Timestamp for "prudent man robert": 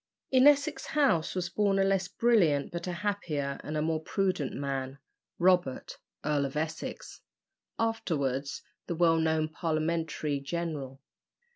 4.01-5.99